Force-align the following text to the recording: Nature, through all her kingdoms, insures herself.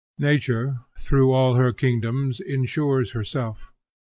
Nature, 0.17 0.79
through 0.97 1.31
all 1.31 1.53
her 1.53 1.71
kingdoms, 1.71 2.39
insures 2.39 3.11
herself. 3.11 3.71